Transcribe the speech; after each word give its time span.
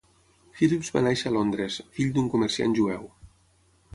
Phillips 0.59 0.87
va 0.95 1.03
néixer 1.07 1.29
a 1.31 1.33
Londres, 1.35 1.77
fill 1.97 2.09
d'un 2.17 2.31
comerciant 2.37 2.75
jueu. 2.79 3.07